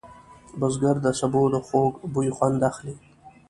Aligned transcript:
بزګر 0.59 0.95
د 1.05 1.07
سبو 1.19 1.43
د 1.53 1.55
خوږ 1.67 1.93
بوی 2.13 2.29
خوند 2.35 2.59
اخلي 2.69 2.95